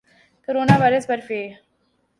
corona 0.45 0.75
virus 0.81 1.05
پر 1.09 1.19
ف 1.27 1.29